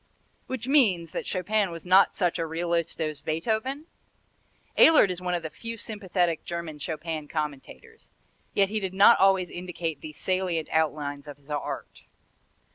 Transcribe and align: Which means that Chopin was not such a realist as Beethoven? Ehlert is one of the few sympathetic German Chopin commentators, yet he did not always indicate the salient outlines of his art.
Which 0.47 0.67
means 0.67 1.11
that 1.11 1.27
Chopin 1.27 1.69
was 1.69 1.85
not 1.85 2.15
such 2.15 2.39
a 2.39 2.45
realist 2.47 2.99
as 2.99 3.21
Beethoven? 3.21 3.85
Ehlert 4.75 5.11
is 5.11 5.21
one 5.21 5.35
of 5.35 5.43
the 5.43 5.51
few 5.51 5.77
sympathetic 5.77 6.43
German 6.43 6.79
Chopin 6.79 7.27
commentators, 7.27 8.09
yet 8.55 8.69
he 8.69 8.79
did 8.79 8.95
not 8.95 9.19
always 9.19 9.51
indicate 9.51 10.01
the 10.01 10.13
salient 10.13 10.69
outlines 10.71 11.27
of 11.27 11.37
his 11.37 11.51
art. 11.51 12.05